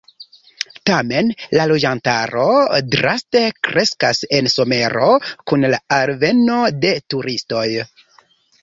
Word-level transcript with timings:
Tamen 0.89 1.27
la 1.59 1.65
loĝantaro 1.71 2.45
draste 2.95 3.43
kreskas 3.69 4.25
en 4.39 4.53
somero 4.57 5.11
kun 5.51 5.71
la 5.75 5.83
alveno 6.01 6.59
de 6.85 6.97
turistoj. 7.15 7.67